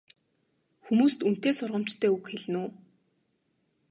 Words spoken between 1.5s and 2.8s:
сургамжтай үг хэлнэ үү?